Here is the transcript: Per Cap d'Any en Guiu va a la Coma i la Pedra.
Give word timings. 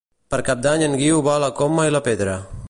Per 0.33 0.37
Cap 0.47 0.63
d'Any 0.67 0.85
en 0.87 0.97
Guiu 1.03 1.21
va 1.29 1.35
a 1.37 1.43
la 1.47 1.51
Coma 1.61 1.87
i 1.91 1.93
la 1.97 2.03
Pedra. 2.09 2.39